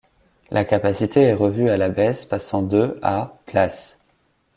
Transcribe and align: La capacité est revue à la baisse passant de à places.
La 0.49 0.65
capacité 0.65 1.21
est 1.21 1.33
revue 1.35 1.69
à 1.69 1.77
la 1.77 1.89
baisse 1.89 2.25
passant 2.25 2.63
de 2.63 2.97
à 3.03 3.37
places. 3.45 3.99